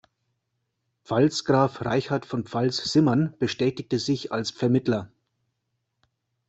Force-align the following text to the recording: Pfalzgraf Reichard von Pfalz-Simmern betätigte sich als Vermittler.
Pfalzgraf 1.03 1.85
Reichard 1.85 2.25
von 2.25 2.43
Pfalz-Simmern 2.43 3.35
betätigte 3.37 3.99
sich 3.99 4.31
als 4.31 4.49
Vermittler. 4.49 5.11